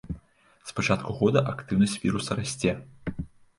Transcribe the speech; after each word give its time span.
З 0.69 0.73
пачатку 0.79 1.13
года 1.19 1.39
актыўнасць 1.53 1.95
віруса 2.07 2.41
расце. 2.43 2.71